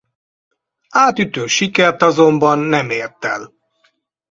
[0.89, 3.53] Átütő sikert azonban nem ért el.